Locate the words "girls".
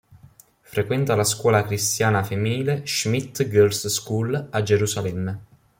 3.47-3.85